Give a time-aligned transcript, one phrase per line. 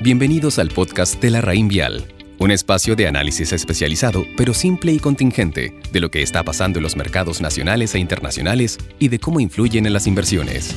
[0.00, 2.04] Bienvenidos al podcast de la Raín Vial,
[2.38, 6.84] un espacio de análisis especializado, pero simple y contingente, de lo que está pasando en
[6.84, 10.72] los mercados nacionales e internacionales y de cómo influyen en las inversiones.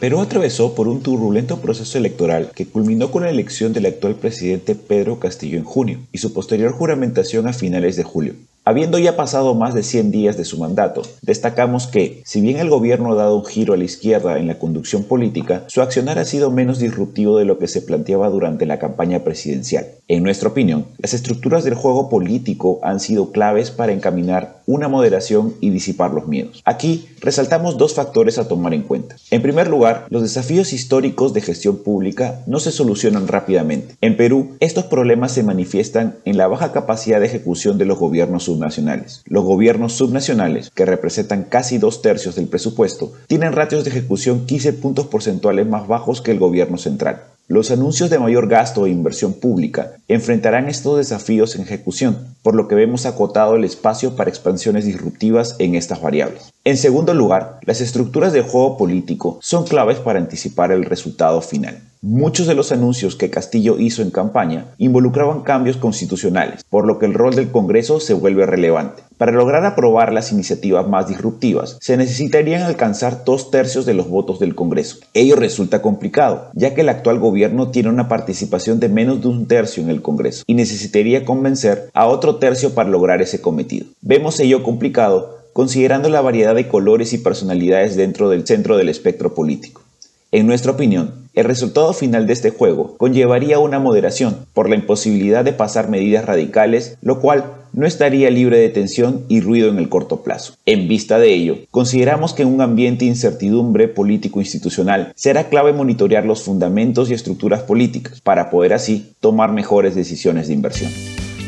[0.00, 4.74] Perú atravesó por un turbulento proceso electoral que culminó con la elección del actual presidente
[4.74, 8.36] Pedro Castillo en junio y su posterior juramentación a finales de julio.
[8.68, 12.68] Habiendo ya pasado más de 100 días de su mandato, destacamos que, si bien el
[12.68, 16.26] gobierno ha dado un giro a la izquierda en la conducción política, su accionar ha
[16.26, 19.86] sido menos disruptivo de lo que se planteaba durante la campaña presidencial.
[20.06, 25.54] En nuestra opinión, las estructuras del juego político han sido claves para encaminar una moderación
[25.62, 26.60] y disipar los miedos.
[26.66, 29.16] Aquí resaltamos dos factores a tomar en cuenta.
[29.30, 33.96] En primer lugar, los desafíos históricos de gestión pública no se solucionan rápidamente.
[34.02, 38.44] En Perú, estos problemas se manifiestan en la baja capacidad de ejecución de los gobiernos
[38.44, 39.22] subnacionales.
[39.24, 44.74] Los gobiernos subnacionales, que representan casi dos tercios del presupuesto, tienen ratios de ejecución 15
[44.74, 47.22] puntos porcentuales más bajos que el gobierno central.
[47.50, 52.66] Los anuncios de mayor gasto e inversión pública enfrentarán estos desafíos en ejecución, por lo
[52.66, 56.50] que vemos acotado el espacio para expansiones disruptivas en estas variables.
[56.64, 61.82] En segundo lugar, las estructuras de juego político son claves para anticipar el resultado final.
[62.00, 67.06] Muchos de los anuncios que Castillo hizo en campaña involucraban cambios constitucionales, por lo que
[67.06, 69.02] el rol del Congreso se vuelve relevante.
[69.16, 74.38] Para lograr aprobar las iniciativas más disruptivas, se necesitarían alcanzar dos tercios de los votos
[74.38, 74.98] del Congreso.
[75.12, 79.48] Ello resulta complicado, ya que el actual gobierno tiene una participación de menos de un
[79.48, 83.86] tercio en el Congreso y necesitaría convencer a otro tercio para lograr ese cometido.
[84.00, 89.34] Vemos ello complicado considerando la variedad de colores y personalidades dentro del centro del espectro
[89.34, 89.82] político.
[90.30, 95.44] En nuestra opinión, el resultado final de este juego conllevaría una moderación por la imposibilidad
[95.44, 99.88] de pasar medidas radicales, lo cual no estaría libre de tensión y ruido en el
[99.88, 100.54] corto plazo.
[100.66, 106.24] En vista de ello, consideramos que en un ambiente de incertidumbre político-institucional será clave monitorear
[106.24, 110.90] los fundamentos y estructuras políticas para poder así tomar mejores decisiones de inversión.